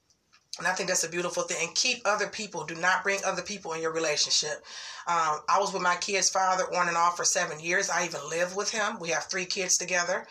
And 0.59 0.67
I 0.67 0.73
think 0.75 0.91
that's 0.91 1.05
a 1.05 1.09
beautiful 1.09 1.45
thing. 1.45 1.57
And 1.67 1.75
keep 1.75 2.03
other 2.05 2.29
people. 2.29 2.65
Do 2.65 2.75
not 2.75 3.03
bring 3.03 3.19
other 3.25 3.41
people 3.41 3.73
in 3.73 3.81
your 3.81 3.93
relationship. 3.93 4.63
Um, 5.07 5.41
I 5.49 5.59
was 5.59 5.73
with 5.73 5.83
my 5.83 5.97
kid's 5.97 6.29
father 6.29 6.65
on 6.77 6.89
and 6.89 6.99
off 6.99 7.17
for 7.17 7.25
seven 7.25 7.59
years. 7.59 7.89
I 7.89 8.05
even 8.05 8.21
live 8.29 8.55
with 8.55 8.71
him. 8.71 8.99
We 9.01 9.09
have 9.09 9.25
three 9.25 9.47
kids 9.47 9.79
together, 9.79 10.27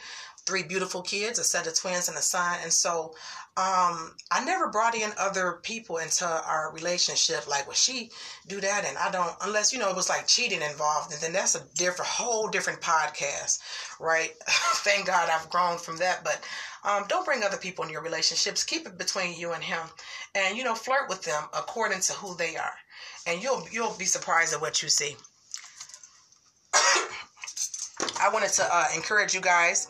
three 0.46 0.64
beautiful 0.64 1.02
kids, 1.02 1.40
a 1.40 1.44
set 1.44 1.68
of 1.68 1.76
twins 1.76 2.10
and 2.10 2.18
a 2.18 2.22
son. 2.22 2.58
And 2.64 2.74
so 2.74 3.14
um, 3.56 4.16
I 4.32 4.44
never 4.44 4.70
brought 4.70 4.96
in 4.96 5.12
other 5.20 5.60
people 5.62 5.98
into 5.98 6.26
our 6.26 6.72
relationship. 6.74 7.48
Like, 7.48 7.68
well, 7.68 7.76
she 7.76 8.10
do 8.48 8.60
that, 8.60 8.84
and 8.84 8.98
I 8.98 9.12
don't, 9.12 9.32
unless 9.42 9.72
you 9.72 9.78
know 9.78 9.92
it 9.92 9.96
was 9.96 10.10
like 10.10 10.26
cheating 10.26 10.64
involved, 10.64 11.14
and 11.14 11.22
then 11.22 11.34
that's 11.34 11.54
a 11.54 11.64
different, 11.76 12.10
whole 12.10 12.48
different 12.48 12.82
podcast, 12.82 13.60
right? 14.00 14.32
Thank 14.48 15.06
God 15.06 15.30
I've 15.30 15.52
grown 15.52 15.78
from 15.78 15.98
that. 15.98 16.24
But 16.24 16.42
um, 16.84 17.06
don't 17.08 17.26
bring 17.26 17.44
other 17.44 17.58
people 17.58 17.86
in 17.86 17.92
your 17.92 18.02
relationships. 18.02 18.64
Keep 18.64 18.88
it 18.88 18.98
between 18.98 19.38
you 19.38 19.52
and 19.52 19.64
him, 19.64 19.82
and 20.34 20.58
you 20.58 20.64
know, 20.64 20.74
flirt 20.74 21.08
with 21.08 21.22
them 21.22 21.44
according 21.56 22.02
to 22.02 22.14
who 22.14 22.36
they 22.36 22.56
are, 22.58 22.74
and 23.28 23.42
you'll 23.42 23.68
you'll 23.72 23.96
be 24.00 24.06
surprised 24.06 24.56
at 24.56 24.62
what 24.62 24.82
you 24.82 24.90
see. 24.90 25.16
I 26.74 28.32
wanted 28.34 28.50
to 28.54 28.68
uh, 28.70 28.86
encourage 28.96 29.36
you 29.36 29.42
guys 29.42 29.90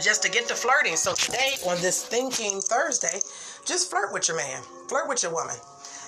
just 0.00 0.22
to 0.22 0.30
get 0.30 0.46
to 0.48 0.54
flirting. 0.54 0.96
So 0.96 1.14
today 1.14 1.54
on 1.66 1.80
this 1.80 2.04
Thinking 2.04 2.60
Thursday, 2.60 3.20
just 3.64 3.90
flirt 3.90 4.12
with 4.12 4.28
your 4.28 4.36
man, 4.36 4.62
flirt 4.88 5.08
with 5.08 5.22
your 5.22 5.32
woman. 5.32 5.56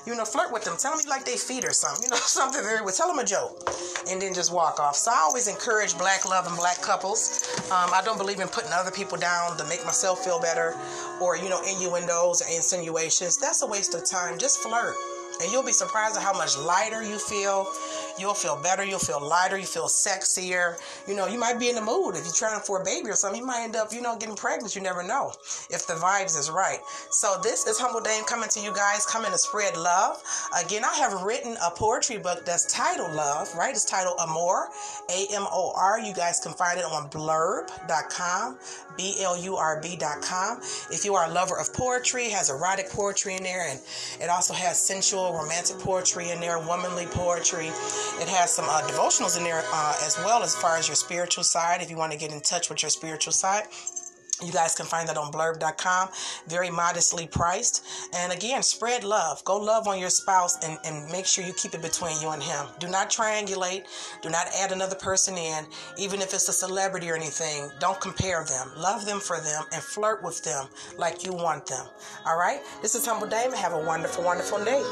You 0.06 0.14
know, 0.14 0.26
flirt 0.26 0.52
with 0.52 0.64
them. 0.64 0.76
Tell 0.76 0.92
them 0.92 1.00
you 1.02 1.08
like 1.08 1.24
their 1.24 1.38
feet 1.38 1.64
or 1.64 1.72
something. 1.72 2.04
You 2.04 2.10
know, 2.10 2.16
something 2.20 2.62
very 2.62 2.82
well. 2.82 2.92
Tell 2.92 3.08
them 3.08 3.18
a 3.18 3.24
joke, 3.24 3.70
and 4.10 4.20
then 4.20 4.34
just 4.34 4.52
walk 4.52 4.78
off. 4.78 4.96
So 4.96 5.10
I 5.10 5.20
always 5.24 5.48
encourage 5.48 5.96
black 5.96 6.28
love 6.28 6.46
and 6.46 6.56
black 6.56 6.82
couples. 6.82 7.48
Um, 7.72 7.88
I 7.92 8.02
don't 8.04 8.18
believe 8.18 8.40
in 8.40 8.48
putting 8.48 8.72
other 8.72 8.90
people 8.90 9.16
down 9.16 9.56
to 9.56 9.64
make 9.64 9.82
myself 9.86 10.22
feel 10.22 10.38
better, 10.40 10.76
or 11.22 11.36
you 11.38 11.48
know, 11.48 11.62
innuendos 11.66 12.42
or 12.42 12.54
insinuations. 12.54 13.38
That's 13.38 13.62
a 13.62 13.66
waste 13.66 13.94
of 13.94 14.04
time. 14.04 14.38
Just 14.38 14.58
flirt, 14.58 14.94
and 15.42 15.52
you'll 15.52 15.64
be 15.64 15.72
surprised 15.72 16.16
at 16.16 16.22
how 16.22 16.32
much 16.32 16.56
lighter 16.58 17.02
you 17.02 17.18
feel 17.18 17.66
You'll 18.18 18.34
feel 18.34 18.56
better. 18.56 18.84
You'll 18.84 19.00
feel 19.00 19.20
lighter. 19.20 19.58
You 19.58 19.66
feel 19.66 19.86
sexier. 19.86 20.76
You 21.08 21.16
know, 21.16 21.26
you 21.26 21.38
might 21.38 21.58
be 21.58 21.68
in 21.68 21.74
the 21.74 21.80
mood. 21.80 22.14
If 22.14 22.24
you're 22.24 22.34
trying 22.34 22.60
for 22.60 22.80
a 22.80 22.84
baby 22.84 23.10
or 23.10 23.14
something, 23.14 23.40
you 23.40 23.46
might 23.46 23.64
end 23.64 23.74
up, 23.74 23.92
you 23.92 24.00
know, 24.00 24.16
getting 24.16 24.36
pregnant. 24.36 24.76
You 24.76 24.82
never 24.82 25.02
know 25.02 25.32
if 25.70 25.86
the 25.86 25.94
vibes 25.94 26.38
is 26.38 26.50
right. 26.50 26.78
So 27.10 27.40
this 27.42 27.66
is 27.66 27.78
Humble 27.78 28.00
Dame 28.00 28.24
coming 28.24 28.48
to 28.50 28.60
you 28.60 28.72
guys, 28.72 29.04
coming 29.06 29.32
to 29.32 29.38
spread 29.38 29.76
love. 29.76 30.22
Again, 30.64 30.84
I 30.84 30.94
have 30.94 31.22
written 31.22 31.56
a 31.64 31.70
poetry 31.70 32.18
book 32.18 32.44
that's 32.46 32.72
titled 32.72 33.12
Love, 33.14 33.52
right? 33.56 33.70
It's 33.70 33.84
titled 33.84 34.18
Amor, 34.20 34.68
A-M-O-R. 35.10 36.00
You 36.00 36.14
guys 36.14 36.40
can 36.40 36.52
find 36.52 36.78
it 36.78 36.84
on 36.84 37.10
blurb.com, 37.10 38.58
B-L-U-R-B.com. 38.96 40.60
If 40.90 41.04
you 41.04 41.14
are 41.16 41.28
a 41.28 41.32
lover 41.32 41.58
of 41.58 41.72
poetry, 41.74 42.30
has 42.30 42.50
erotic 42.50 42.90
poetry 42.90 43.34
in 43.34 43.42
there, 43.42 43.68
and 43.68 43.80
it 44.20 44.28
also 44.28 44.54
has 44.54 44.78
sensual, 44.78 45.23
romantic 45.32 45.78
poetry 45.78 46.30
in 46.30 46.40
there, 46.40 46.58
womanly 46.58 47.06
poetry. 47.06 47.68
It 48.20 48.28
has 48.28 48.52
some 48.52 48.66
uh, 48.68 48.80
devotionals 48.82 49.36
in 49.36 49.44
there 49.44 49.64
uh, 49.72 49.96
as 50.04 50.18
well 50.18 50.42
as 50.42 50.54
far 50.54 50.76
as 50.76 50.88
your 50.88 50.96
spiritual 50.96 51.44
side. 51.44 51.80
If 51.80 51.90
you 51.90 51.96
want 51.96 52.12
to 52.12 52.18
get 52.18 52.32
in 52.32 52.40
touch 52.40 52.68
with 52.68 52.82
your 52.82 52.90
spiritual 52.90 53.32
side, 53.32 53.64
you 54.46 54.52
guys 54.52 54.74
can 54.74 54.86
find 54.86 55.08
that 55.08 55.16
on 55.16 55.32
blurb.com. 55.32 56.08
Very 56.48 56.70
modestly 56.70 57.26
priced. 57.26 57.84
And 58.14 58.32
again, 58.32 58.62
spread 58.62 59.04
love. 59.04 59.44
Go 59.44 59.56
love 59.58 59.88
on 59.88 59.98
your 59.98 60.10
spouse 60.10 60.62
and, 60.64 60.78
and 60.84 61.10
make 61.10 61.26
sure 61.26 61.44
you 61.44 61.52
keep 61.54 61.74
it 61.74 61.82
between 61.82 62.20
you 62.20 62.30
and 62.30 62.42
him. 62.42 62.66
Do 62.78 62.88
not 62.88 63.10
triangulate. 63.10 63.84
Do 64.22 64.30
not 64.30 64.46
add 64.58 64.72
another 64.72 64.96
person 64.96 65.36
in, 65.36 65.66
even 65.98 66.20
if 66.20 66.34
it's 66.34 66.48
a 66.48 66.52
celebrity 66.52 67.10
or 67.10 67.16
anything. 67.16 67.70
Don't 67.80 68.00
compare 68.00 68.44
them. 68.44 68.70
Love 68.76 69.04
them 69.04 69.20
for 69.20 69.40
them 69.40 69.64
and 69.72 69.82
flirt 69.82 70.22
with 70.22 70.42
them 70.44 70.66
like 70.98 71.24
you 71.24 71.32
want 71.32 71.66
them. 71.66 71.86
All 72.26 72.38
right? 72.38 72.60
This 72.82 72.94
is 72.94 73.06
Humble 73.06 73.26
Dame. 73.26 73.52
Have 73.52 73.72
a 73.72 73.84
wonderful, 73.84 74.24
wonderful 74.24 74.64
day. 74.64 74.82